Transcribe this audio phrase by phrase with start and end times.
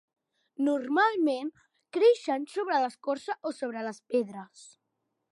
[0.67, 1.51] Normalment
[1.97, 4.65] creixen sobre l'escorça o sobre les pedres.